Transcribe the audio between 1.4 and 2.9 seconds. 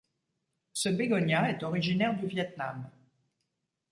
est originaire du Viêt Nam.